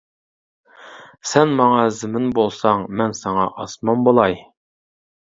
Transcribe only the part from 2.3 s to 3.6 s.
بولساڭ، مەن ساڭا